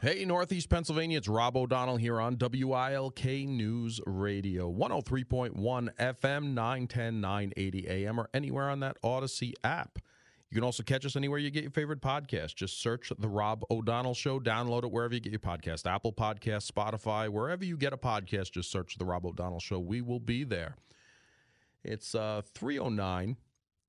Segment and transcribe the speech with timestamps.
[0.00, 7.88] Hey, Northeast Pennsylvania, it's Rob O'Donnell here on WILK News Radio, 103.1 FM, 910, 980
[7.88, 9.98] AM, or anywhere on that Odyssey app.
[10.50, 12.54] You can also catch us anywhere you get your favorite podcast.
[12.54, 16.70] Just search The Rob O'Donnell Show, download it wherever you get your podcast Apple Podcast,
[16.70, 19.80] Spotify, wherever you get a podcast, just search The Rob O'Donnell Show.
[19.80, 20.76] We will be there.
[21.82, 23.36] It's uh, 309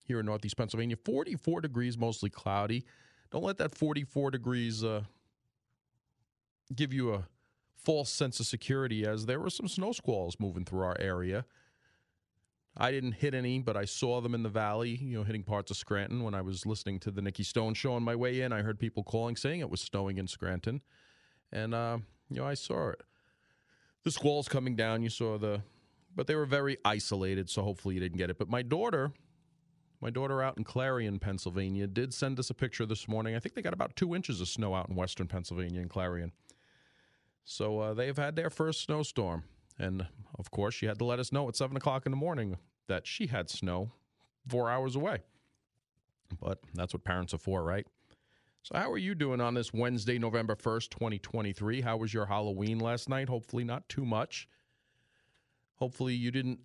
[0.05, 2.83] here in Northeast Pennsylvania, 44 degrees, mostly cloudy.
[3.29, 4.83] Don't let that 44 degrees.
[4.83, 5.03] Uh,
[6.75, 7.27] give you a
[7.75, 11.45] false sense of security as there were some snow squalls moving through our area.
[12.77, 15.71] I didn't hit any, but I saw them in the valley, you know, hitting parts
[15.71, 16.23] of Scranton.
[16.23, 18.79] When I was listening to the Nikki Stone show on my way in, I heard
[18.79, 20.81] people calling saying it was snowing in Scranton.
[21.51, 21.97] And, uh,
[22.29, 23.01] you know, I saw it.
[24.03, 25.61] The squalls coming down, you saw the,
[26.15, 28.37] but they were very isolated, so hopefully you didn't get it.
[28.37, 29.11] But my daughter,
[29.99, 33.35] my daughter out in Clarion, Pennsylvania, did send us a picture this morning.
[33.35, 36.31] I think they got about two inches of snow out in western Pennsylvania in Clarion.
[37.43, 39.43] So uh, they've had their first snowstorm.
[39.77, 42.57] And of course, she had to let us know at 7 o'clock in the morning
[42.87, 43.91] that she had snow
[44.47, 45.19] four hours away.
[46.41, 47.87] But that's what parents are for, right?
[48.63, 51.81] So, how are you doing on this Wednesday, November 1st, 2023?
[51.81, 53.29] How was your Halloween last night?
[53.29, 54.47] Hopefully, not too much.
[55.75, 56.59] Hopefully, you didn't.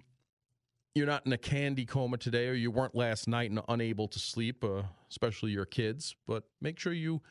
[0.94, 4.18] You're not in a candy coma today, or you weren't last night and unable to
[4.18, 6.14] sleep, uh, especially your kids.
[6.26, 7.22] But make sure you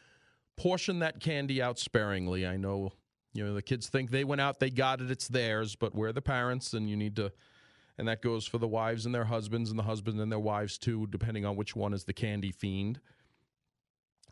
[0.58, 2.46] portion that candy out sparingly.
[2.48, 2.94] I know
[3.34, 6.12] you know, the kids think they went out, they got it, it's theirs, but we're
[6.12, 7.32] the parents and you need to
[7.98, 10.78] and that goes for the wives and their husbands and the husbands and their wives
[10.78, 13.00] too, depending on which one is the candy fiend.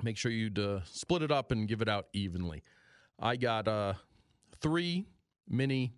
[0.02, 2.63] Make sure you uh, split it up and give it out evenly.
[3.19, 3.93] I got uh,
[4.61, 5.05] three
[5.47, 5.93] mini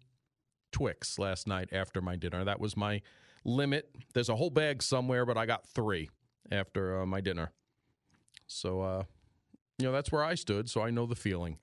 [0.73, 2.43] Twix last night after my dinner.
[2.43, 3.01] That was my
[3.45, 3.89] limit.
[4.13, 6.09] There's a whole bag somewhere, but I got three
[6.51, 7.53] after uh, my dinner.
[8.47, 9.03] So, uh,
[9.77, 11.59] you know, that's where I stood, so I know the feeling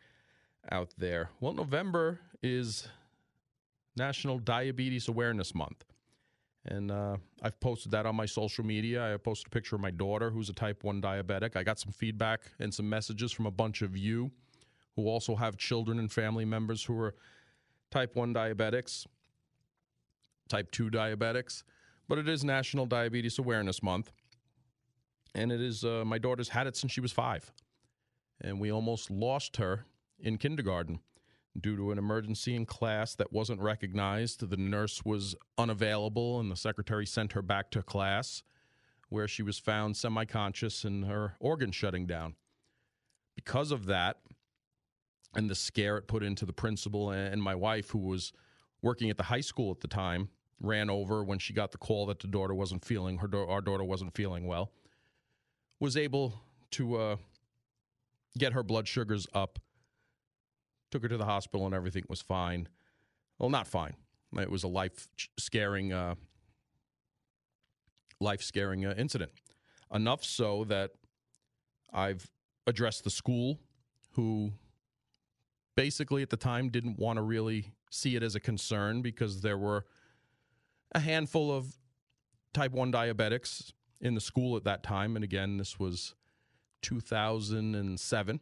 [0.70, 1.30] out there.
[1.40, 2.88] Well, November is
[3.96, 5.84] National Diabetes Awareness Month.
[6.66, 9.14] And uh, I've posted that on my social media.
[9.14, 11.56] I posted a picture of my daughter, who's a type 1 diabetic.
[11.56, 14.30] I got some feedback and some messages from a bunch of you
[14.96, 17.14] who also have children and family members who are
[17.90, 19.06] type 1 diabetics,
[20.48, 21.62] type 2 diabetics.
[22.08, 24.12] But it is National Diabetes Awareness Month.
[25.34, 27.50] And it is, uh, my daughter's had it since she was five.
[28.40, 29.86] And we almost lost her
[30.22, 31.00] in kindergarten
[31.58, 34.48] due to an emergency in class that wasn't recognized.
[34.48, 38.42] The nurse was unavailable, and the secretary sent her back to class
[39.10, 42.34] where she was found semi conscious and her organs shutting down.
[43.34, 44.18] Because of that,
[45.34, 48.32] and the scare it put into the principal and my wife, who was
[48.82, 50.28] working at the high school at the time,
[50.60, 53.84] ran over when she got the call that the daughter wasn't feeling her our daughter
[53.84, 54.72] wasn't feeling well.
[55.78, 56.40] Was able
[56.72, 57.16] to uh,
[58.38, 59.58] get her blood sugars up
[60.90, 62.68] took her to the hospital and everything was fine.
[63.38, 63.94] Well, not fine.
[64.38, 65.08] It was a life
[65.38, 66.14] scaring, uh,
[68.20, 69.32] life scaring uh, incident.
[69.92, 70.92] Enough so that
[71.92, 72.30] I've
[72.66, 73.58] addressed the school,
[74.12, 74.52] who
[75.76, 79.58] basically at the time didn't want to really see it as a concern because there
[79.58, 79.84] were
[80.92, 81.78] a handful of
[82.52, 85.16] type 1 diabetics in the school at that time.
[85.16, 86.14] And again, this was
[86.82, 88.40] 2007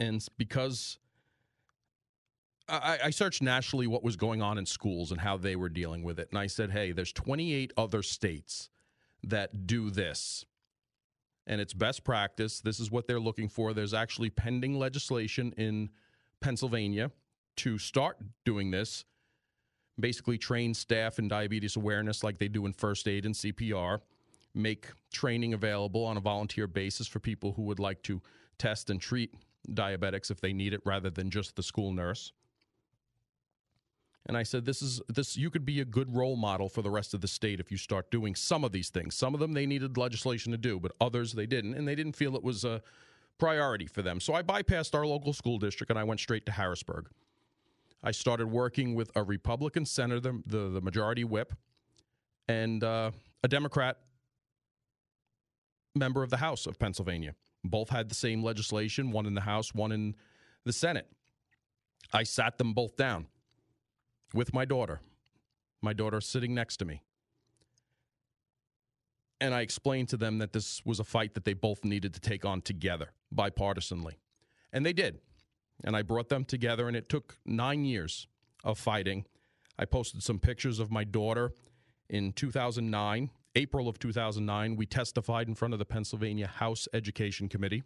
[0.00, 0.98] and because
[2.68, 6.02] I, I, searched nationally what was going on in schools and how they were dealing
[6.02, 8.70] with it, and I said, "Hey, there's 28 other states
[9.22, 10.46] that do this,
[11.46, 12.60] and it's best practice.
[12.60, 13.74] This is what they're looking for.
[13.74, 15.90] There's actually pending legislation in
[16.40, 17.10] Pennsylvania
[17.56, 19.04] to start doing this."
[20.00, 24.00] Basically, train staff in diabetes awareness like they do in first aid and CPR,
[24.54, 28.22] make training available on a volunteer basis for people who would like to
[28.58, 29.34] test and treat
[29.72, 32.32] diabetics if they need it rather than just the school nurse.
[34.26, 36.90] And I said, this is this you could be a good role model for the
[36.90, 39.14] rest of the state if you start doing some of these things.
[39.14, 42.16] Some of them they needed legislation to do, but others they didn't, and they didn't
[42.16, 42.82] feel it was a
[43.38, 44.20] priority for them.
[44.20, 47.08] So I bypassed our local school district and I went straight to Harrisburg.
[48.02, 51.52] I started working with a Republican senator, the, the majority whip,
[52.48, 53.10] and uh,
[53.42, 53.98] a Democrat
[55.94, 57.34] member of the House of Pennsylvania.
[57.64, 60.14] Both had the same legislation, one in the House, one in
[60.64, 61.08] the Senate.
[62.12, 63.26] I sat them both down
[64.34, 65.00] with my daughter,
[65.80, 67.02] my daughter sitting next to me.
[69.40, 72.20] And I explained to them that this was a fight that they both needed to
[72.20, 74.14] take on together, bipartisanly.
[74.72, 75.18] And they did.
[75.82, 78.26] And I brought them together, and it took nine years
[78.62, 79.24] of fighting.
[79.78, 81.52] I posted some pictures of my daughter
[82.08, 87.84] in 2009 April of 2009, we testified in front of the Pennsylvania House Education Committee.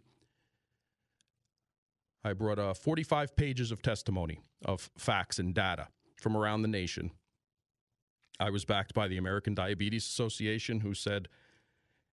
[2.23, 7.11] I brought uh, 45 pages of testimony of facts and data from around the nation.
[8.39, 11.27] I was backed by the American Diabetes Association, who said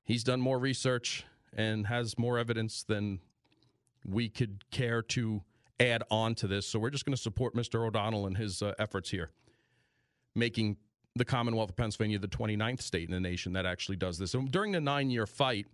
[0.05, 1.25] he's done more research
[1.57, 3.21] and has more evidence than
[4.05, 5.43] we could care to
[5.81, 6.67] add on to this.
[6.67, 7.87] So we're just going to support Mr.
[7.87, 9.31] O'Donnell and his uh, efforts here,
[10.35, 10.77] making
[11.17, 14.35] the Commonwealth of Pennsylvania the 29th state in the nation that actually does this.
[14.35, 15.67] And during the nine year fight,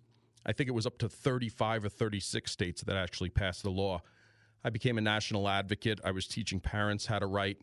[0.46, 4.02] I think it was up to 35 or 36 states that actually passed the law.
[4.64, 6.00] I became a national advocate.
[6.04, 7.58] I was teaching parents how to write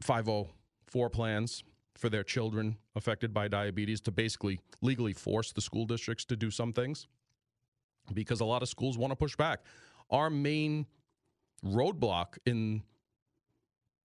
[0.00, 1.62] 504 plans
[1.96, 6.50] for their children affected by diabetes to basically legally force the school districts to do
[6.50, 7.06] some things
[8.12, 9.60] because a lot of schools want to push back.
[10.10, 10.86] Our main
[11.64, 12.82] roadblock in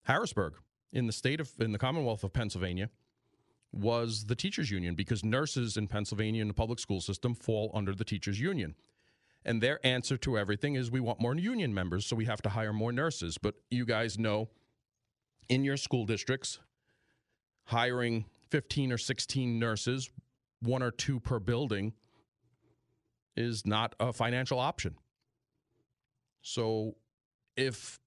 [0.04, 0.54] Harrisburg,
[0.92, 2.90] in the state of, in the Commonwealth of Pennsylvania,
[3.72, 7.94] was the teachers union because nurses in Pennsylvania in the public school system fall under
[7.94, 8.76] the teachers union.
[9.46, 12.50] And their answer to everything is we want more union members, so we have to
[12.50, 13.38] hire more nurses.
[13.38, 14.50] But you guys know
[15.48, 16.60] in your school districts,
[17.66, 20.10] hiring 15 or 16 nurses,
[20.62, 21.94] one or two per building,
[23.38, 24.96] is not a financial option.
[26.42, 26.96] So
[27.56, 28.00] if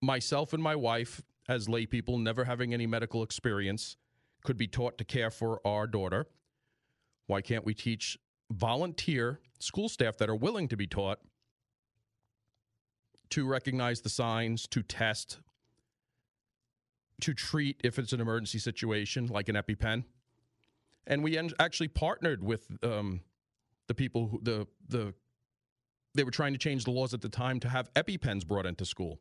[0.00, 3.96] myself and my wife, as lay people, never having any medical experience,
[4.44, 6.28] could be taught to care for our daughter,
[7.26, 8.16] why can't we teach
[8.52, 11.18] volunteer school staff that are willing to be taught
[13.30, 15.40] to recognize the signs, to test,
[17.20, 20.04] to treat if it's an emergency situation like an EpiPen?
[21.06, 23.22] And we actually partnered with um,
[23.88, 25.14] the people who the the
[26.14, 28.84] they were trying to change the laws at the time to have EpiPens brought into
[28.84, 29.20] school.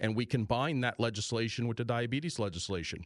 [0.00, 3.04] And we combined that legislation with the diabetes legislation.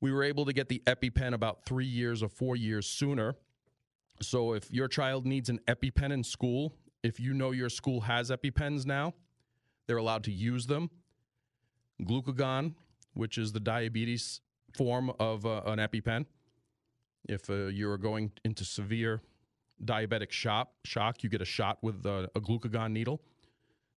[0.00, 3.36] We were able to get the EpiPen about three years or four years sooner.
[4.20, 8.30] So if your child needs an EpiPen in school, if you know your school has
[8.30, 9.14] EpiPens now,
[9.86, 10.90] they're allowed to use them.
[12.02, 12.74] Glucagon,
[13.14, 14.40] which is the diabetes
[14.76, 16.26] form of uh, an EpiPen.
[17.28, 19.22] If uh, you're going into severe
[19.84, 23.20] diabetic shock, shock you get a shot with a, a glucagon needle,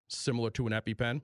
[0.08, 1.22] similar to an EpiPen.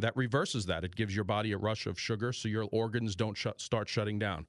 [0.00, 0.84] That reverses that.
[0.84, 4.18] It gives your body a rush of sugar so your organs don't sh- start shutting
[4.18, 4.46] down.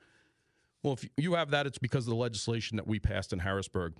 [0.83, 3.94] Well, if you have that, it's because of the legislation that we passed in Harrisburg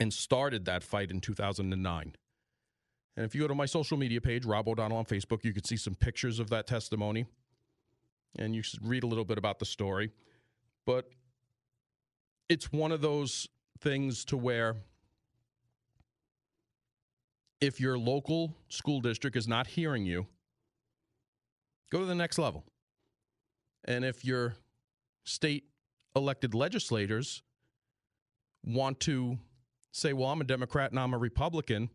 [0.00, 2.14] and started that fight in 2009.
[3.16, 5.64] And if you go to my social media page, Rob O'Donnell on Facebook, you can
[5.64, 7.26] see some pictures of that testimony
[8.38, 10.10] and you should read a little bit about the story.
[10.86, 11.10] But
[12.48, 13.48] it's one of those
[13.80, 14.76] things to where
[17.60, 20.26] if your local school district is not hearing you,
[21.90, 22.64] go to the next level.
[23.84, 24.54] And if your
[25.24, 25.64] state
[26.14, 27.42] elected legislators
[28.64, 29.38] want to
[29.92, 31.90] say, well, I'm a Democrat and I'm a Republican,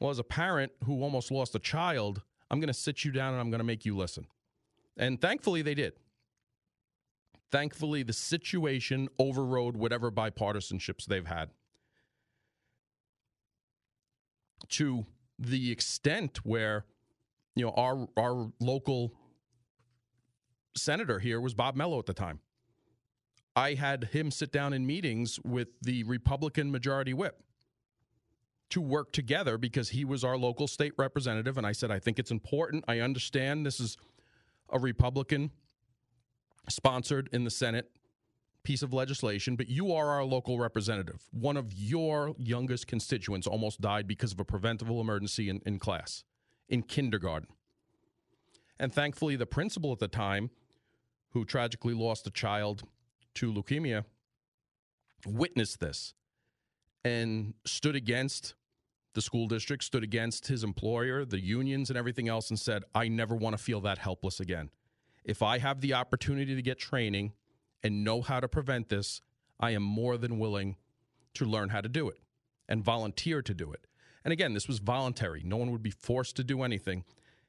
[0.00, 3.32] well, as a parent who almost lost a child, I'm going to sit you down
[3.32, 4.26] and I'm going to make you listen.
[4.96, 5.94] And thankfully, they did.
[7.50, 11.50] Thankfully, the situation overrode whatever bipartisanships they've had.
[14.70, 15.06] To
[15.38, 16.84] the extent where,
[17.58, 19.12] you know, our our local
[20.76, 22.40] senator here was Bob Mellow at the time.
[23.56, 27.42] I had him sit down in meetings with the Republican majority whip
[28.70, 31.58] to work together because he was our local state representative.
[31.58, 32.84] And I said, I think it's important.
[32.86, 33.96] I understand this is
[34.70, 35.50] a Republican
[36.68, 37.90] sponsored in the Senate
[38.62, 41.22] piece of legislation, but you are our local representative.
[41.32, 46.22] One of your youngest constituents almost died because of a preventable emergency in, in class,
[46.68, 47.48] in kindergarten.
[48.78, 50.50] And thankfully, the principal at the time,
[51.30, 52.82] who tragically lost a child
[53.34, 54.04] to leukemia,
[55.26, 56.14] witnessed this
[57.04, 58.54] and stood against
[59.14, 63.08] the school district, stood against his employer, the unions, and everything else, and said, I
[63.08, 64.70] never want to feel that helpless again.
[65.24, 67.32] If I have the opportunity to get training
[67.82, 69.20] and know how to prevent this,
[69.58, 70.76] I am more than willing
[71.34, 72.18] to learn how to do it
[72.68, 73.87] and volunteer to do it.
[74.28, 75.40] And again, this was voluntary.
[75.42, 77.04] No one would be forced to do anything.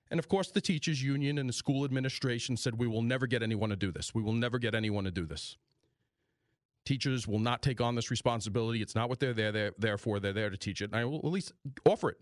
[0.10, 3.44] And of course, the teachers' union and the school administration said, We will never get
[3.44, 4.16] anyone to do this.
[4.16, 5.58] We will never get anyone to do this.
[6.86, 8.82] Teachers will not take on this responsibility.
[8.82, 10.22] It's not what they're there, they're there for.
[10.22, 10.86] They're there to teach it.
[10.86, 11.52] And I will at least
[11.86, 12.22] offer it.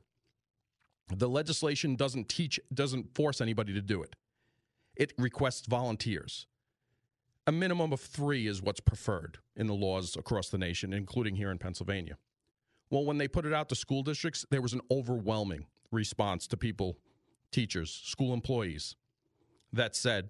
[1.15, 4.15] The legislation doesn't teach, doesn't force anybody to do it
[4.97, 6.47] it requests volunteers.
[7.45, 11.51] A minimum of three is what's preferred in the laws across the nation, including here
[11.51, 12.17] in Pennsylvania.
[12.89, 16.57] Well, when they put it out to school districts, there was an overwhelming response to
[16.57, 16.97] people,
[17.51, 18.95] teachers, school employees,
[19.73, 20.29] that said,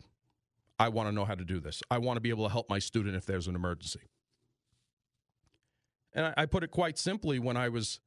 [0.79, 1.81] I want to know how to do this.
[1.89, 4.09] I want to be able to help my student if there's an emergency.
[6.13, 7.99] And I, I put it quite simply when I was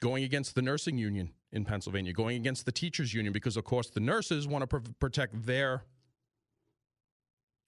[0.00, 3.90] going against the nursing union in Pennsylvania, going against the teachers union because, of course,
[3.90, 5.84] the nurses want to pr- protect their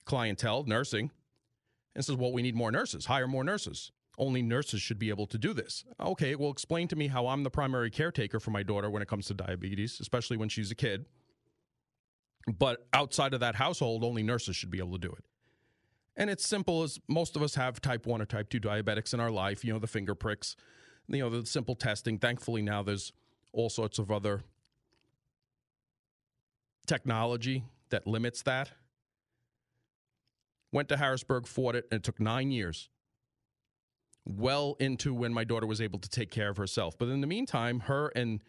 [0.05, 1.11] clientele, nursing,
[1.95, 3.91] and says, well, we need more nurses, hire more nurses.
[4.17, 5.83] Only nurses should be able to do this.
[5.99, 9.07] Okay, well, explain to me how I'm the primary caretaker for my daughter when it
[9.07, 11.05] comes to diabetes, especially when she's a kid.
[12.47, 15.25] But outside of that household, only nurses should be able to do it.
[16.15, 19.19] And it's simple as most of us have type 1 or type 2 diabetics in
[19.19, 20.55] our life, you know, the finger pricks,
[21.07, 22.17] you know, the simple testing.
[22.17, 23.11] Thankfully, now there's
[23.51, 24.43] all sorts of other
[26.85, 28.71] technology that limits that.
[30.71, 32.89] Went to Harrisburg, fought it, and it took nine years.
[34.25, 36.97] Well into when my daughter was able to take care of herself.
[36.97, 38.41] But in the meantime, her and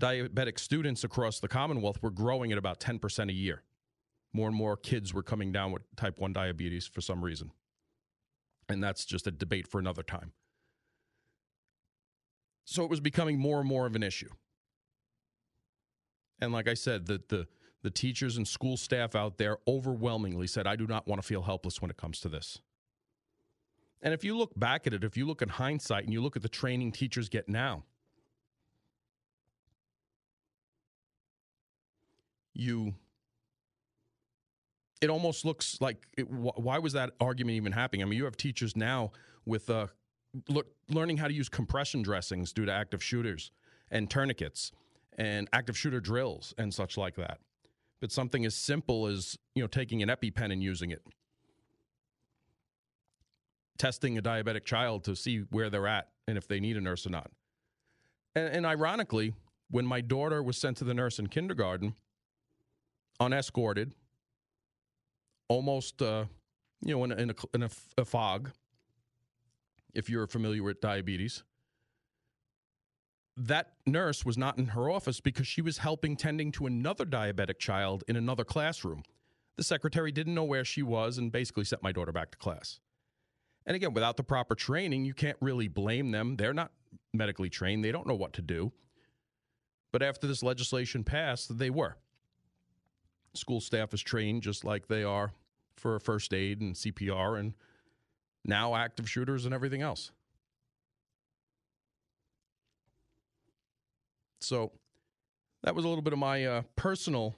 [0.00, 3.62] diabetic students across the Commonwealth were growing at about 10% a year.
[4.32, 7.52] More and more kids were coming down with type 1 diabetes for some reason.
[8.68, 10.32] And that's just a debate for another time.
[12.64, 14.30] So it was becoming more and more of an issue.
[16.40, 17.46] And like I said, the, the,
[17.82, 21.42] the teachers and school staff out there overwhelmingly said, I do not want to feel
[21.42, 22.60] helpless when it comes to this.
[24.02, 26.36] And if you look back at it, if you look in hindsight and you look
[26.36, 27.84] at the training teachers get now,
[32.54, 32.94] you
[35.00, 38.02] it almost looks like it, why was that argument even happening?
[38.02, 39.10] I mean, you have teachers now
[39.44, 39.88] with uh,
[40.88, 43.50] learning how to use compression dressings due to active shooters
[43.90, 44.70] and tourniquets
[45.18, 47.38] and active shooter drills and such like that.
[48.00, 51.02] But something as simple as you know taking an EpiPen and using it,
[53.78, 57.06] testing a diabetic child to see where they're at and if they need a nurse
[57.06, 57.30] or not.
[58.34, 59.34] And, and ironically,
[59.70, 61.94] when my daughter was sent to the nurse in kindergarten,
[63.20, 63.94] unescorted,
[65.48, 66.24] almost, uh,
[66.84, 68.50] you know, in, in, a, in a, a fog,
[69.94, 71.42] if you're familiar with diabetes.
[73.36, 77.58] That nurse was not in her office because she was helping tending to another diabetic
[77.58, 79.02] child in another classroom.
[79.56, 82.80] The secretary didn't know where she was and basically sent my daughter back to class.
[83.66, 86.36] And again, without the proper training, you can't really blame them.
[86.36, 86.72] They're not
[87.14, 88.72] medically trained, they don't know what to do.
[89.92, 91.96] But after this legislation passed, they were.
[93.34, 95.32] School staff is trained just like they are
[95.76, 97.54] for first aid and CPR and
[98.44, 100.12] now active shooters and everything else.
[104.40, 104.72] So
[105.62, 107.36] that was a little bit of my uh, personal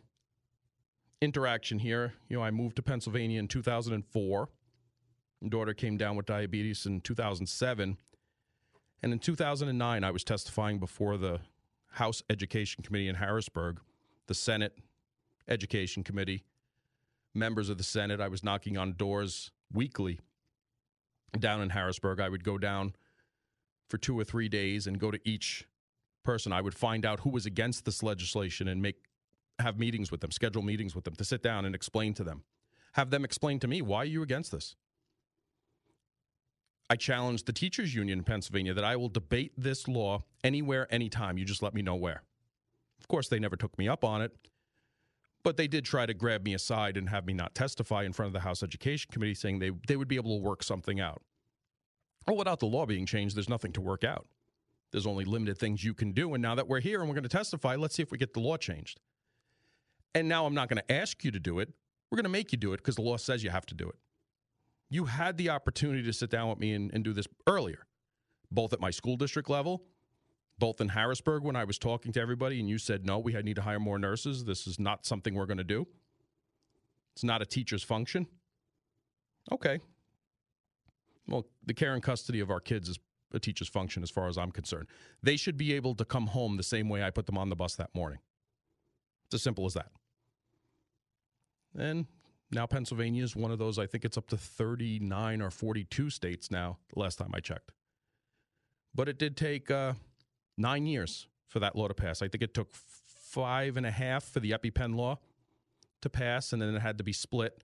[1.21, 2.15] interaction here.
[2.29, 4.49] You know, I moved to Pennsylvania in 2004.
[5.47, 7.97] Daughter came down with diabetes in 2007.
[9.03, 11.41] And in 2009, I was testifying before the
[11.93, 13.81] House Education Committee in Harrisburg,
[14.27, 14.79] the Senate
[15.47, 16.45] Education Committee,
[17.35, 18.21] members of the Senate.
[18.21, 20.21] I was knocking on doors weekly
[21.39, 22.21] down in Harrisburg.
[22.21, 22.95] I would go down
[23.89, 25.69] for two or three days and go to each
[26.25, 26.53] person.
[26.53, 28.97] I would find out who was against this legislation and make
[29.61, 32.43] have meetings with them, schedule meetings with them to sit down and explain to them.
[32.95, 34.75] Have them explain to me why are you against this?
[36.91, 41.39] I challenged the teachers union in Pennsylvania that I will debate this law anywhere anytime.
[41.39, 42.23] You just let me know where.
[43.01, 44.33] Of course, they never took me up on it.
[45.43, 48.29] But they did try to grab me aside and have me not testify in front
[48.29, 51.23] of the House Education Committee, saying they, they would be able to work something out.
[52.27, 54.27] Well, without the law being changed, there's nothing to work out.
[54.91, 56.33] There's only limited things you can do.
[56.33, 58.33] And now that we're here and we're going to testify, let's see if we get
[58.33, 59.01] the law changed.
[60.15, 61.75] And now I'm not going to ask you to do it.
[62.11, 63.89] We're going to make you do it because the law says you have to do
[63.89, 63.97] it.
[64.95, 67.87] You had the opportunity to sit down with me and, and do this earlier,
[68.51, 69.83] both at my school district level
[70.59, 73.57] both in Harrisburg when I was talking to everybody and you said, no, we need
[73.57, 74.45] to hire more nurses.
[74.45, 75.87] This is not something we're going to do.
[77.15, 78.27] It's not a teacher's function.
[79.51, 79.81] Okay.
[81.29, 82.99] Well, the care and custody of our kids is
[83.33, 84.87] a teacher's function as far as I'm concerned.
[85.23, 87.57] They should be able to come home the same way I put them on the
[87.57, 88.19] bus that morning.
[89.27, 89.91] It's as simple as that.
[91.77, 92.07] And
[92.51, 96.51] now Pennsylvania is one of those, I think it's up to 39 or 42 states
[96.51, 97.73] now, the last time I checked.
[98.95, 99.71] But it did take.
[99.71, 99.95] Uh,
[100.57, 102.23] nine years for that law to pass.
[102.23, 105.19] I think it took five and a half for the EpiPen law
[106.03, 107.63] to pass, and then it had to be split.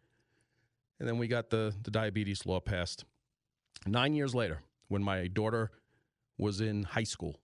[0.98, 3.04] And then we got the, the diabetes law passed
[3.86, 5.70] nine years later when my daughter
[6.36, 7.36] was in high school.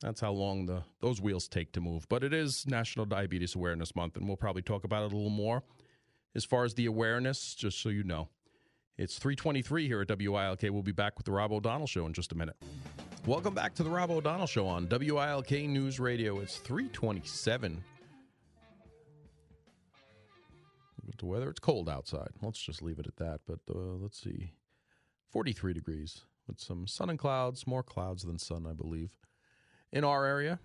[0.00, 2.08] That's how long the those wheels take to move.
[2.08, 5.30] But it is National Diabetes Awareness Month, and we'll probably talk about it a little
[5.30, 5.62] more.
[6.34, 8.28] As far as the awareness, just so you know,
[8.96, 10.62] it's 323 here at WILK.
[10.62, 12.56] We'll be back with the Rob O'Donnell Show in just a minute.
[13.26, 16.40] Welcome back to the Rob O'Donnell Show on WILK News Radio.
[16.40, 17.82] It's 327.
[21.18, 22.30] the weather, it's cold outside.
[22.40, 23.40] Let's just leave it at that.
[23.46, 24.54] But uh, let's see.
[25.30, 29.16] 43 degrees with some sun and clouds, more clouds than sun, I believe.
[29.92, 30.58] in our area.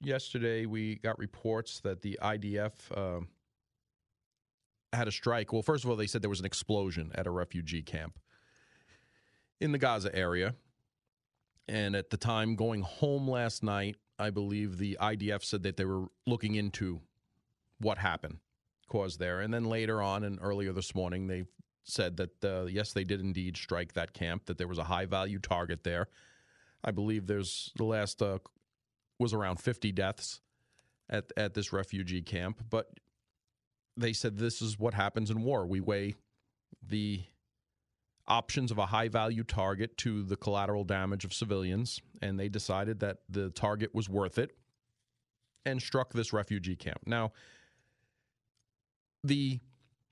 [0.00, 3.20] Yesterday, we got reports that the IDF uh,
[4.92, 5.52] had a strike.
[5.52, 8.18] Well, first of all, they said there was an explosion at a refugee camp
[9.60, 10.54] in the Gaza area.
[11.66, 15.84] And at the time going home last night, I believe the IDF said that they
[15.84, 17.00] were looking into
[17.78, 18.38] what happened,
[18.88, 19.40] caused there.
[19.40, 21.44] And then later on and earlier this morning, they
[21.84, 25.06] said that, uh, yes, they did indeed strike that camp, that there was a high
[25.06, 26.08] value target there.
[26.84, 28.38] I believe there's the last uh,
[29.18, 30.40] was around 50 deaths
[31.10, 32.64] at, at this refugee camp.
[32.70, 32.90] But
[33.96, 35.66] they said this is what happens in war.
[35.66, 36.14] We weigh
[36.82, 37.22] the
[38.26, 43.00] options of a high value target to the collateral damage of civilians, and they decided
[43.00, 44.52] that the target was worth it
[45.64, 47.00] and struck this refugee camp.
[47.06, 47.32] Now,
[49.24, 49.60] the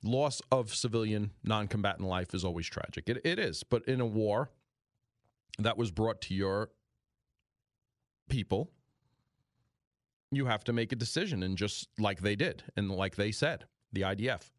[0.03, 3.09] loss of civilian non combatant life is always tragic.
[3.09, 4.51] It, it is, but in a war
[5.59, 6.71] that was brought to your
[8.29, 8.71] people,
[10.37, 13.65] you have to make a decision, and just like they did, and like they said,
[13.93, 14.51] the IDF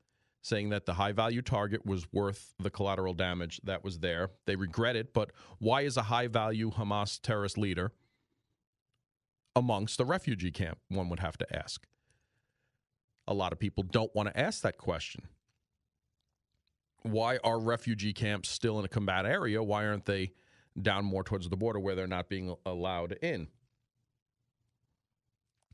[0.41, 4.29] saying that the high value target was worth the collateral damage that was there.
[4.45, 7.91] They regret it, but why is a high value Hamas terrorist leader
[9.55, 10.79] amongst the refugee camp?
[10.87, 11.85] One would have to ask.
[13.27, 15.23] A lot of people don't want to ask that question.
[17.03, 19.61] Why are refugee camps still in a combat area?
[19.61, 20.31] Why aren't they
[20.81, 23.49] down more towards the border where they're not being allowed in?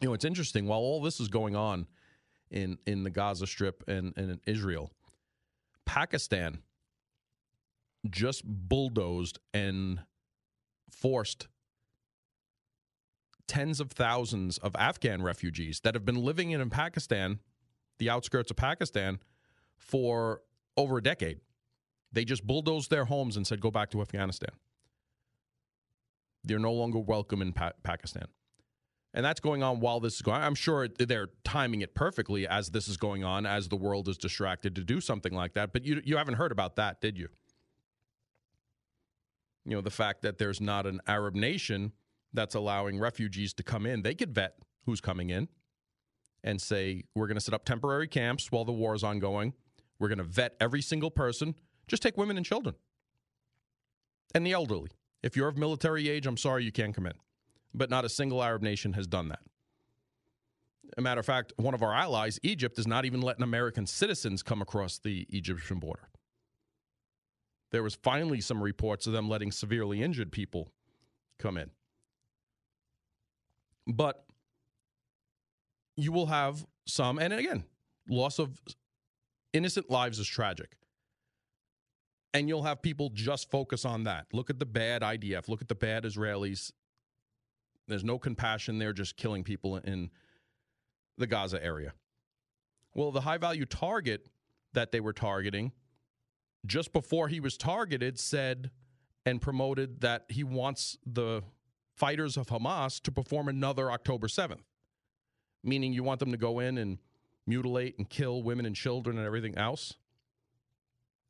[0.02, 0.68] You know, it's interesting.
[0.68, 1.88] While all this is going on,
[2.54, 4.92] in in the Gaza Strip and, and in Israel.
[5.86, 6.60] Pakistan
[8.10, 10.00] just bulldozed and
[10.90, 11.48] forced
[13.48, 17.40] tens of thousands of Afghan refugees that have been living in in Pakistan,
[17.98, 19.20] the outskirts of Pakistan,
[19.76, 20.42] for
[20.78, 21.40] over a decade.
[22.12, 24.52] They just bulldozed their homes and said, go back to Afghanistan.
[26.44, 28.28] They're no longer welcome in pa- Pakistan
[29.14, 30.38] and that's going on while this is going.
[30.38, 30.44] On.
[30.44, 34.18] I'm sure they're timing it perfectly as this is going on, as the world is
[34.18, 35.72] distracted to do something like that.
[35.74, 37.30] But you you haven't heard about that, did you?
[39.66, 41.94] You know the fact that there's not an Arab nation
[42.34, 44.02] that's allowing refugees to come in.
[44.02, 45.48] They could vet who's coming in
[46.44, 49.54] and say we're going to set up temporary camps while the war is ongoing.
[50.00, 51.56] We're going to vet every single person.
[51.88, 52.76] Just take women and children
[54.34, 54.90] and the elderly.
[55.22, 57.14] If you're of military age, I'm sorry you can't come in
[57.74, 59.40] but not a single Arab nation has done that.
[60.98, 64.44] A matter of fact, one of our allies, Egypt, is not even letting American citizens
[64.44, 66.10] come across the Egyptian border.
[67.72, 70.72] There was finally some reports of them letting severely injured people
[71.40, 71.72] come in.
[73.88, 74.24] But
[75.98, 77.64] you will have some, and again,
[78.08, 78.60] loss of
[79.54, 80.78] innocent lives is tragic.
[82.36, 84.28] And you'll have people just focus on that.
[84.34, 86.72] Look at the bad IDF, look at the bad Israelis,
[87.88, 90.10] there's no compassion there, just killing people in
[91.18, 91.94] the Gaza area.
[92.94, 94.28] Well, the high value target
[94.74, 95.72] that they were targeting,
[96.66, 98.72] just before he was targeted, said
[99.26, 101.42] and promoted that he wants the
[101.96, 104.64] fighters of Hamas to perform another October 7th,
[105.64, 106.98] meaning you want them to go in and
[107.46, 109.96] mutilate and kill women and children and everything else.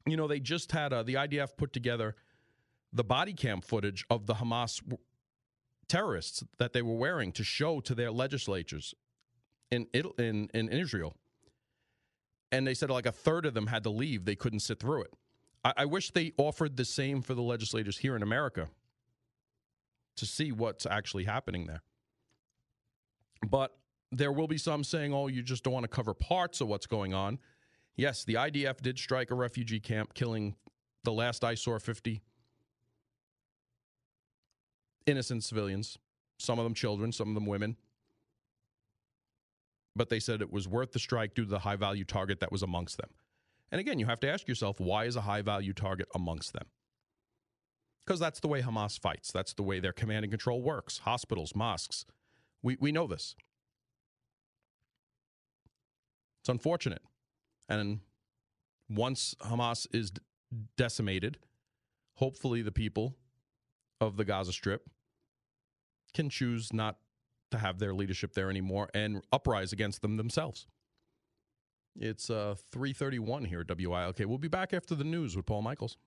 [0.05, 2.15] You know, they just had a, the IDF put together
[2.91, 4.81] the body cam footage of the Hamas
[5.93, 8.95] terrorists that they were wearing to show to their legislatures
[9.69, 11.13] in in in Israel.
[12.51, 15.03] And they said like a third of them had to leave; they couldn't sit through
[15.03, 15.13] it.
[15.63, 18.69] I, I wish they offered the same for the legislators here in America
[20.17, 21.83] to see what's actually happening there.
[23.47, 23.75] But
[24.11, 26.87] there will be some saying, "Oh, you just don't want to cover parts of what's
[26.87, 27.37] going on."
[27.95, 30.55] Yes, the IDF did strike a refugee camp, killing
[31.03, 32.23] the last I saw 50
[35.05, 35.97] innocent civilians,
[36.37, 37.77] some of them children, some of them women.
[39.95, 42.51] But they said it was worth the strike due to the high value target that
[42.51, 43.09] was amongst them.
[43.71, 46.65] And again, you have to ask yourself why is a high value target amongst them?
[48.05, 49.31] Because that's the way Hamas fights.
[49.31, 50.99] That's the way their command and control works.
[50.99, 52.05] Hospitals, mosques.
[52.61, 53.35] We, we know this.
[56.41, 57.01] It's unfortunate.
[57.69, 58.01] And
[58.89, 60.11] once Hamas is
[60.75, 61.37] decimated,
[62.15, 63.15] hopefully the people
[64.07, 64.89] of the Gaza Strip
[66.13, 66.97] can choose not
[67.51, 70.67] to have their leadership there anymore and uprise against them themselves.
[71.95, 74.19] It's uh, 331 here at WILK.
[74.19, 75.97] We'll be back after the news with Paul Michaels.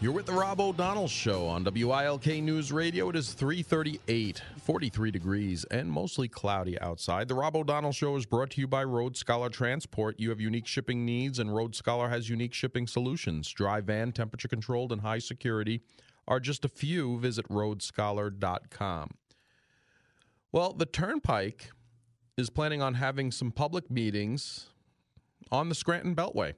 [0.00, 3.08] You're with the Rob O'Donnell Show on WILK News Radio.
[3.10, 7.28] It is 338, 43 degrees, and mostly cloudy outside.
[7.28, 10.18] The Rob O'Donnell Show is brought to you by Road Scholar Transport.
[10.18, 13.48] You have unique shipping needs, and Road Scholar has unique shipping solutions.
[13.48, 15.82] Dry van, temperature controlled, and high security
[16.26, 17.18] are just a few.
[17.18, 19.10] Visit roadscholar.com.
[20.52, 21.70] Well, the Turnpike
[22.36, 24.68] is planning on having some public meetings
[25.50, 26.54] on the Scranton Beltway.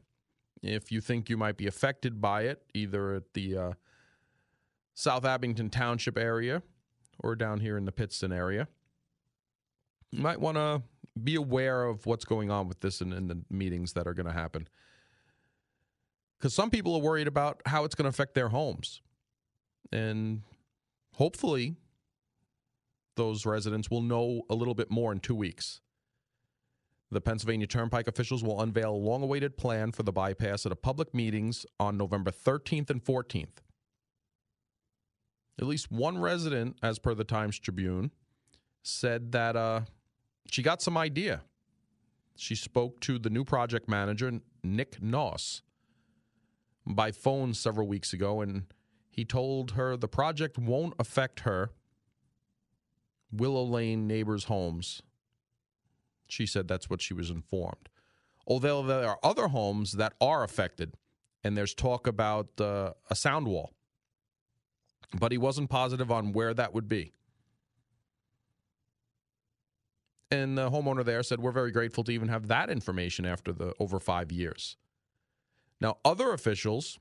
[0.63, 3.73] If you think you might be affected by it, either at the uh,
[4.95, 6.63] South Abington Township area
[7.21, 8.69] or down here in the Pittston area,
[10.11, 10.83] you might want to
[11.23, 14.27] be aware of what's going on with this in, in the meetings that are going
[14.27, 14.69] to happen.
[16.39, 19.03] Because some people are worried about how it's going to affect their homes.
[19.93, 20.43] And
[21.15, 21.77] hopefully,
[23.17, 25.81] those residents will know a little bit more in two weeks.
[27.11, 30.77] The Pennsylvania Turnpike officials will unveil a long awaited plan for the bypass at a
[30.77, 33.59] public meetings on November 13th and 14th.
[35.61, 38.11] At least one resident, as per the Times Tribune,
[38.83, 39.83] said that uh,
[40.51, 41.43] she got some idea.
[42.37, 45.63] She spoke to the new project manager, Nick Noss,
[46.85, 48.65] by phone several weeks ago, and
[49.15, 51.71] he told her the project won't affect her
[53.31, 55.03] Willow Lane neighbors' homes.
[56.27, 57.89] She said that's what she was informed.
[58.45, 60.95] Although there are other homes that are affected,
[61.45, 63.71] and there's talk about uh, a sound wall.
[65.17, 67.13] But he wasn't positive on where that would be.
[70.33, 73.75] And the homeowner there said, We're very grateful to even have that information after the
[73.79, 74.77] over five years.
[75.81, 76.99] Now, other officials,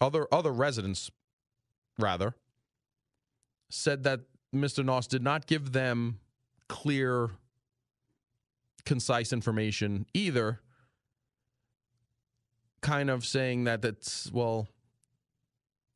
[0.00, 1.10] other other residents,
[1.98, 2.34] rather,
[3.68, 4.20] said that
[4.54, 4.84] Mr.
[4.84, 6.20] Noss did not give them
[6.68, 7.30] clear,
[8.84, 10.60] concise information either.
[12.80, 14.68] Kind of saying that that's well,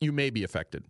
[0.01, 0.85] you may be affected.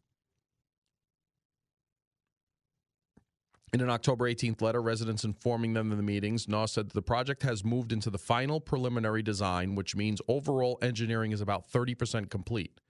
[3.72, 7.02] In an October 18th letter, residents informing them of the meetings, Noss said that the
[7.02, 12.30] project has moved into the final preliminary design, which means overall engineering is about 30%
[12.30, 12.80] complete.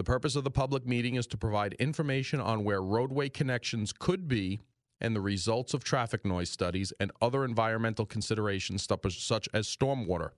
[0.00, 4.28] The purpose of the public meeting is to provide information on where roadway connections could
[4.28, 4.60] be
[4.98, 10.30] and the results of traffic noise studies and other environmental considerations such as stormwater.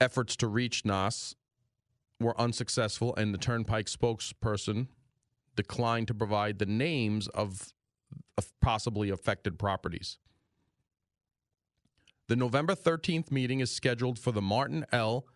[0.00, 1.34] Efforts to reach Noss
[2.20, 4.86] were unsuccessful, and the Turnpike spokesperson
[5.56, 7.72] declined to provide the names of,
[8.38, 10.18] of possibly affected properties.
[12.28, 15.26] The November 13th meeting is scheduled for the Martin L.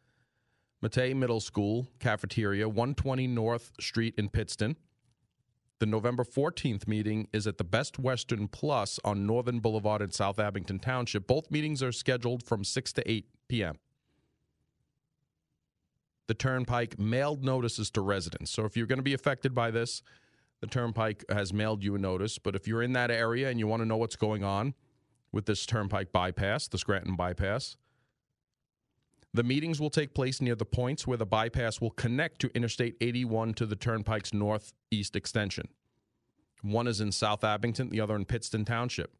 [0.82, 4.76] Mattei Middle School cafeteria, 120 North Street in Pittston.
[5.78, 10.38] The November 14th meeting is at the Best Western Plus on Northern Boulevard in South
[10.38, 11.26] Abington Township.
[11.26, 13.78] Both meetings are scheduled from 6 to 8 p.m
[16.30, 18.52] the Turnpike mailed notices to residents.
[18.52, 20.00] So if you're going to be affected by this,
[20.60, 22.38] the Turnpike has mailed you a notice.
[22.38, 24.74] But if you're in that area and you want to know what's going on
[25.32, 27.76] with this Turnpike bypass, the Scranton bypass,
[29.32, 32.96] the meetings will take place near the points where the bypass will connect to Interstate
[33.00, 35.68] 81 to the Turnpike's northeast extension.
[36.62, 39.14] One is in South Abington, the other in Pittston Township.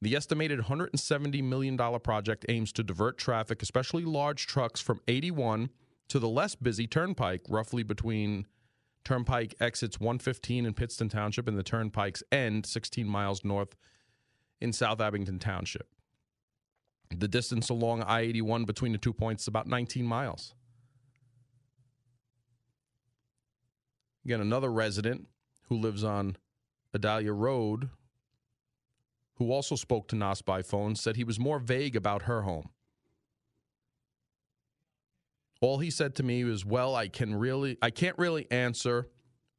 [0.00, 5.70] The estimated $170 million project aims to divert traffic, especially large trucks, from 81
[6.08, 8.46] to the less busy Turnpike, roughly between
[9.04, 13.76] Turnpike exits 115 in Pittston Township and the Turnpike's end 16 miles north
[14.60, 15.88] in South Abington Township.
[17.10, 20.54] The distance along I 81 between the two points is about 19 miles.
[24.24, 25.28] Again, another resident
[25.68, 26.36] who lives on
[26.92, 27.90] Adalia Road,
[29.36, 32.70] who also spoke to Noss by phone, said he was more vague about her home.
[35.60, 39.10] All he said to me was, "Well, I can really I can't really answer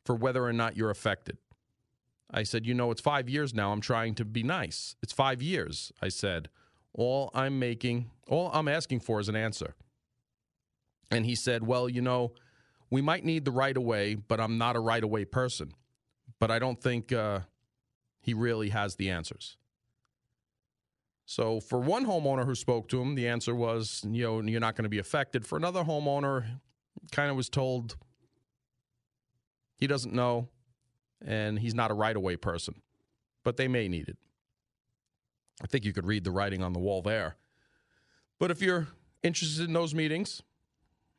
[0.04, 1.38] for whether or not you're affected."
[2.30, 3.72] I said, "You know, it's 5 years now.
[3.72, 4.96] I'm trying to be nice.
[5.02, 6.50] It's 5 years." I said,
[6.96, 9.76] "All I'm making, all I'm asking for is an answer."
[11.12, 12.34] And he said, "Well, you know,
[12.90, 15.74] we might need the right of way, but I'm not a right of way person.
[16.40, 17.42] But I don't think uh,
[18.22, 19.58] he really has the answers."
[21.26, 24.76] So for one homeowner who spoke to him, the answer was, you know, you're not
[24.76, 25.46] going to be affected.
[25.46, 26.46] For another homeowner,
[27.12, 27.98] kind of was told
[29.78, 30.50] he doesn't know
[31.26, 32.76] and he's not a right away person,
[33.44, 34.18] but they may need it.
[35.62, 37.38] I think you could read the writing on the wall there.
[38.40, 38.88] But if you're
[39.24, 40.42] interested in those meetings,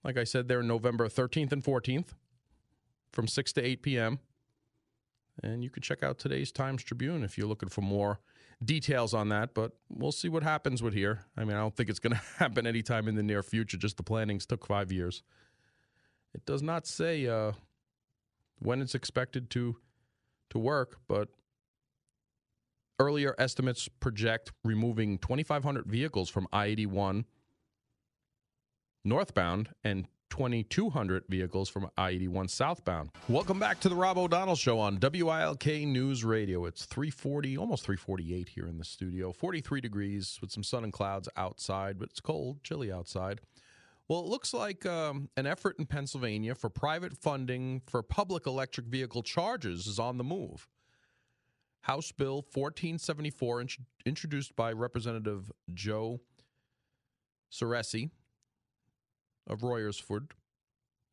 [0.05, 2.15] like I said, they're November 13th and 14th
[3.13, 4.19] from 6 to 8 p.m.
[5.43, 8.21] And you can check out today's Times Tribune if you're looking for more
[8.65, 11.25] details on that, but we'll see what happens with here.
[11.37, 13.77] I mean, I don't think it's going to happen anytime in the near future.
[13.77, 15.23] Just the plannings took five years.
[16.35, 17.53] It does not say uh,
[18.59, 19.77] when it's expected to
[20.51, 21.29] to work, but
[22.99, 27.25] earlier estimates project removing 2,500 vehicles from I-81
[29.05, 33.11] northbound and 2,200 vehicles from I 81 southbound.
[33.29, 36.65] Welcome back to the Rob O'Donnell Show on WILK News Radio.
[36.65, 39.33] It's 340, almost 348 here in the studio.
[39.33, 43.41] 43 degrees with some sun and clouds outside, but it's cold, chilly outside.
[44.09, 48.87] Well, it looks like um, an effort in Pennsylvania for private funding for public electric
[48.87, 50.69] vehicle charges is on the move.
[51.87, 56.21] House Bill 1474, int- introduced by Representative Joe
[57.53, 58.11] Ciresi
[59.47, 60.33] of Royersford,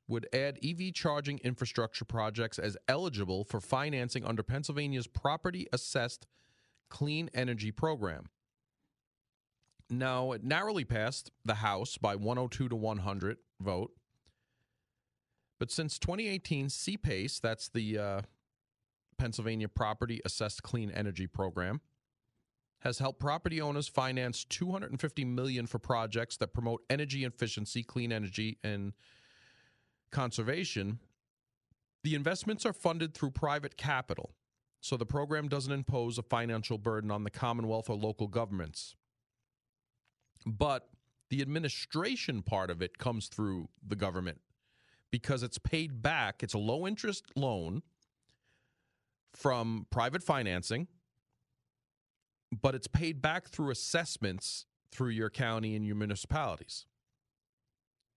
[0.08, 6.26] would add EV charging infrastructure projects as eligible for financing under Pennsylvania's property assessed
[6.90, 8.26] clean energy program.
[9.92, 13.92] Now, it narrowly passed the House by 102 to 100 vote.
[15.60, 18.22] But since 2018, CPACE, that's the uh,
[19.24, 21.80] Pennsylvania Property Assessed Clean Energy Program,
[22.80, 28.58] has helped property owners finance 250 million for projects that promote energy efficiency, clean energy,
[28.66, 28.92] and
[30.12, 31.00] conservation.
[32.04, 34.34] The investments are funded through private capital,
[34.82, 38.94] so the program doesn't impose a financial burden on the Commonwealth or local governments.
[40.46, 40.90] But
[41.30, 44.42] the administration part of it comes through the government
[45.12, 46.44] because it's paid back.
[46.44, 47.84] It's a low interest loan
[49.36, 50.88] from private financing,
[52.52, 56.86] but it's paid back through assessments through your county and your municipalities.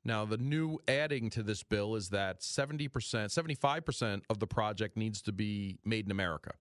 [0.05, 5.21] Now, the new adding to this bill is that 70%, 75% of the project needs
[5.23, 6.53] to be made in America.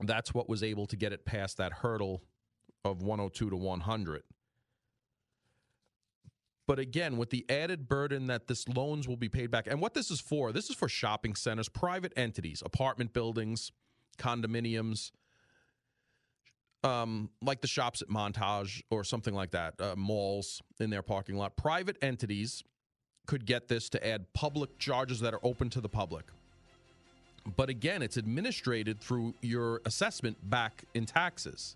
[0.00, 2.22] That's what was able to get it past that hurdle
[2.84, 4.22] of 102 to 100.
[6.70, 9.92] But again, with the added burden that this loans will be paid back, and what
[9.92, 13.72] this is for, this is for shopping centers, private entities, apartment buildings,
[14.18, 15.10] condominiums,
[16.84, 21.34] um, like the shops at Montage or something like that, uh, malls in their parking
[21.34, 21.56] lot.
[21.56, 22.62] Private entities
[23.26, 26.26] could get this to add public charges that are open to the public.
[27.56, 31.74] But again, it's administrated through your assessment back in taxes.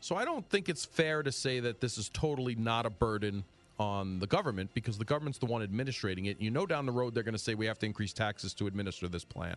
[0.00, 3.44] So I don't think it's fair to say that this is totally not a burden
[3.78, 6.40] on the government because the government's the one administrating it.
[6.40, 8.66] You know down the road they're going to say we have to increase taxes to
[8.66, 9.56] administer this plan.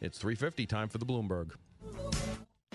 [0.00, 1.52] It's 350 time for the Bloomberg.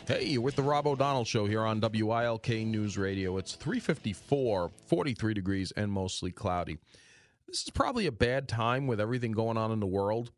[0.05, 3.37] Hey, you're with the Rob O'Donnell show here on WILK News Radio.
[3.37, 6.77] It's 354, 43 degrees and mostly cloudy.
[7.47, 10.31] This is probably a bad time with everything going on in the world.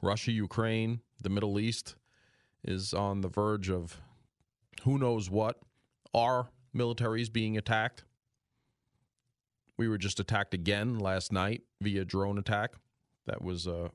[0.00, 1.96] Russia, Ukraine, the Middle East
[2.62, 4.00] is on the verge of
[4.82, 5.58] who knows what.
[6.14, 8.04] Our military is being attacked.
[9.78, 12.72] We were just attacked again last night via drone attack.
[13.26, 13.88] That was uh,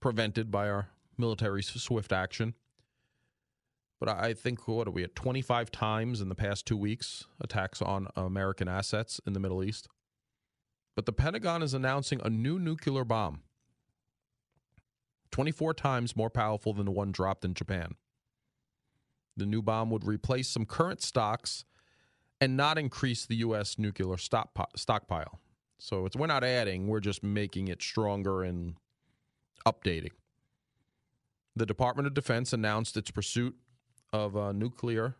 [0.00, 2.54] prevented by our military's swift action.
[4.00, 5.16] But I think, what are we at?
[5.16, 9.88] 25 times in the past two weeks attacks on American assets in the Middle East.
[10.94, 13.42] But the Pentagon is announcing a new nuclear bomb,
[15.30, 17.94] 24 times more powerful than the one dropped in Japan.
[19.36, 21.64] The new bomb would replace some current stocks
[22.40, 23.78] and not increase the U.S.
[23.78, 25.40] nuclear stockpile.
[25.78, 28.74] So we're not adding, we're just making it stronger and
[29.66, 30.12] updating.
[31.56, 33.56] The Department of Defense announced its pursuit
[34.12, 35.16] of a nuclear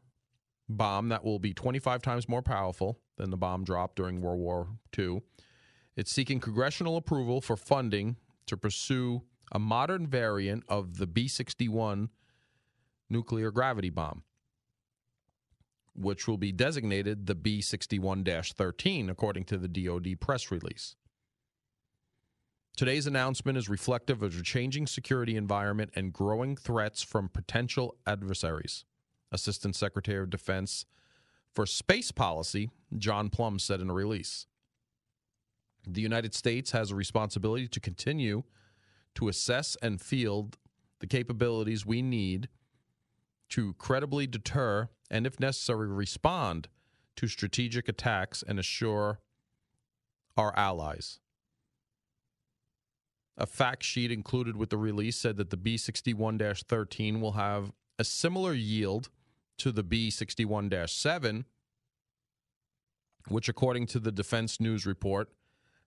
[0.69, 4.69] bomb that will be 25 times more powerful than the bomb dropped during World War
[4.97, 5.23] II.
[5.97, 12.11] It's seeking congressional approval for funding to pursue a modern variant of the B 61
[13.11, 14.23] nuclear gravity bomb
[15.99, 20.97] which will be designated the B 61 13, according to the DoD press release.
[22.77, 28.85] Today's announcement is reflective of a changing security environment and growing threats from potential adversaries.
[29.33, 30.87] Assistant Secretary of Defense
[31.53, 34.47] for Space Policy, John Plumb, said in a release.
[35.87, 38.45] The United States has a responsibility to continue
[39.17, 40.57] to assess and field
[41.01, 42.49] the capabilities we need
[43.51, 46.69] to credibly deter and, if necessary, respond
[47.17, 49.21] to strategic attacks and assure
[50.37, 51.19] our allies.
[53.37, 57.73] A fact sheet included with the release said that the B 61 13 will have
[57.99, 59.11] a similar yield
[59.59, 61.45] to the B 61 7,
[63.29, 65.31] which, according to the Defense News Report,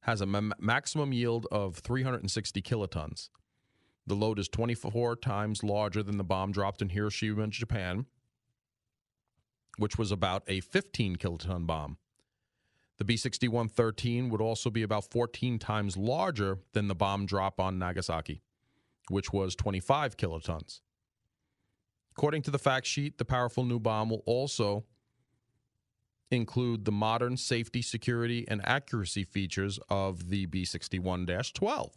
[0.01, 3.29] has a maximum yield of 360 kilotons.
[4.07, 8.07] The load is 24 times larger than the bomb dropped in Hiroshima, Japan,
[9.77, 11.97] which was about a 15 kiloton bomb.
[12.97, 17.59] The B 61 13 would also be about 14 times larger than the bomb drop
[17.59, 18.41] on Nagasaki,
[19.09, 20.81] which was 25 kilotons.
[22.15, 24.85] According to the fact sheet, the powerful new bomb will also
[26.29, 31.91] include the modern safety, security, and accuracy features of the B 61 12.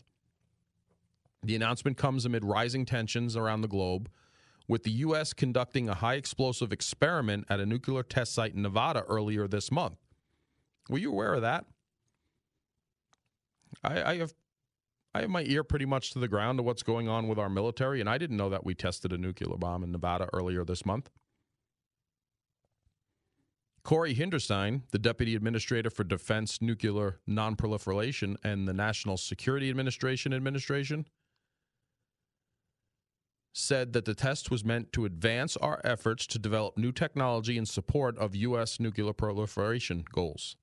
[1.42, 4.08] The announcement comes amid rising tensions around the globe,
[4.66, 5.32] with the U.S.
[5.32, 9.98] conducting a high explosive experiment at a nuclear test site in Nevada earlier this month.
[10.88, 11.66] Were you aware of that?
[13.82, 14.34] I, I have
[15.14, 17.48] I have my ear pretty much to the ground to what's going on with our
[17.48, 20.84] military, and I didn't know that we tested a nuclear bomb in Nevada earlier this
[20.84, 21.08] month.
[23.84, 31.06] Corey Hinderstein, the Deputy Administrator for Defense Nuclear Nonproliferation and the National Security Administration Administration,
[33.56, 37.64] said that the test was meant to advance our efforts to develop new technology in
[37.64, 38.80] support of U.S.
[38.80, 40.56] nuclear proliferation goals.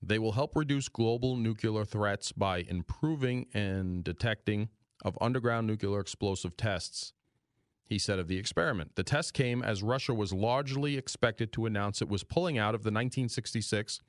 [0.00, 4.68] They will help reduce global nuclear threats by improving and detecting
[5.04, 7.12] of underground nuclear explosive tests
[7.84, 8.94] he said of the experiment.
[8.94, 12.84] The test came as Russia was largely expected to announce it was pulling out of
[12.84, 14.00] the 1966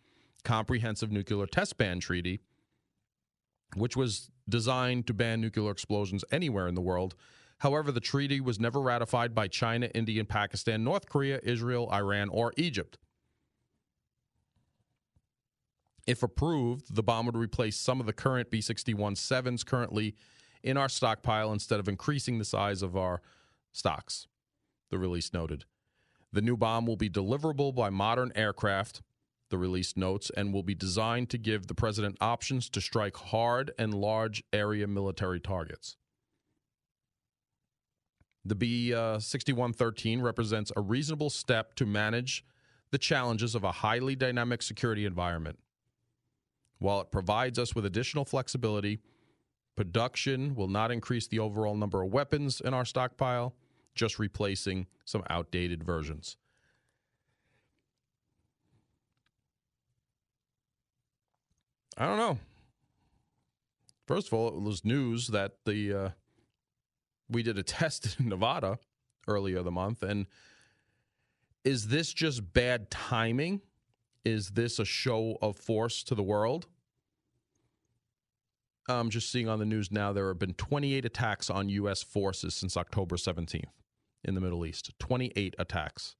[0.44, 2.40] Comprehensive Nuclear Test Ban Treaty,
[3.76, 7.16] which was designed to ban nuclear explosions anywhere in the world.
[7.64, 12.52] However, the treaty was never ratified by China, India, Pakistan, North Korea, Israel, Iran, or
[12.58, 12.98] Egypt.
[16.06, 20.14] If approved, the bomb would replace some of the current B 61 7s currently
[20.62, 23.22] in our stockpile instead of increasing the size of our
[23.72, 24.28] stocks,
[24.90, 25.64] the release noted.
[26.34, 29.02] The new bomb will be deliverable by modern aircraft,
[29.50, 33.72] the release notes, and will be designed to give the president options to strike hard
[33.80, 35.96] and large area military targets.
[38.46, 42.44] The B uh, 6113 represents a reasonable step to manage
[42.92, 45.58] the challenges of a highly dynamic security environment.
[46.80, 49.00] While it provides us with additional flexibility,
[49.76, 53.56] production will not increase the overall number of weapons in our stockpile
[53.96, 56.38] just replacing some outdated versions.
[61.98, 62.40] I don't know.
[64.08, 66.10] First of all, it was news that the uh,
[67.34, 68.80] we did a test in Nevada
[69.28, 70.28] earlier the month, and
[71.64, 73.62] is this just bad timing?
[74.26, 76.68] Is this a show of force to the world?
[78.88, 82.04] I'm just seeing on the news now there have been 28 attacks on U.S.
[82.04, 83.64] forces since October 17th
[84.26, 86.16] in the Middle East 28 attacks.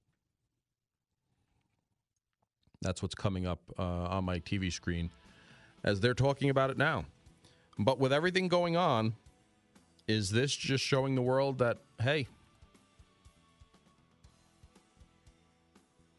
[2.80, 5.10] That's what's coming up uh, on my TV screen
[5.82, 7.04] as they're talking about it now.
[7.78, 9.14] But with everything going on,
[10.06, 12.26] is this just showing the world that, hey,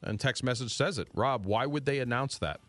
[0.02, 1.08] and text message says it.
[1.14, 2.60] Rob, why would they announce that?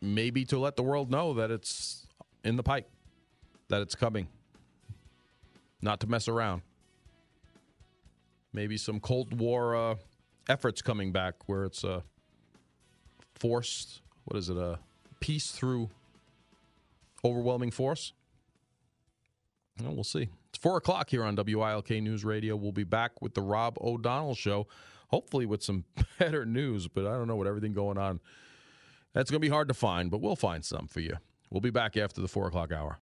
[0.00, 2.06] Maybe to let the world know that it's
[2.44, 2.88] in the pipe,
[3.68, 4.28] that it's coming,
[5.80, 6.62] not to mess around
[8.54, 9.96] maybe some Cold War uh,
[10.48, 12.02] efforts coming back where it's a
[13.34, 14.78] forced, what is it, a
[15.20, 15.90] peace through
[17.22, 18.12] overwhelming force?
[19.82, 20.28] Well, we'll see.
[20.50, 22.56] It's 4 o'clock here on WILK News Radio.
[22.56, 24.68] We'll be back with the Rob O'Donnell Show,
[25.08, 25.84] hopefully with some
[26.18, 28.20] better news, but I don't know what everything going on.
[29.14, 31.16] That's going to be hard to find, but we'll find some for you.
[31.50, 32.98] We'll be back after the 4 o'clock hour.